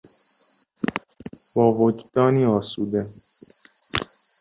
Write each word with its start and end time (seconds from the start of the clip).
با 1.55 1.71
وجدانی 1.79 2.45
آسوده 2.45 3.05